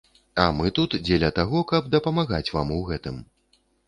А 0.43 0.43
мы 0.59 0.69
тут 0.77 0.95
дзеля 1.07 1.29
таго, 1.39 1.61
каб 1.71 1.91
дапамагаць 1.97 2.53
вам 2.57 2.73
у 2.77 2.79
гэтым. 2.89 3.21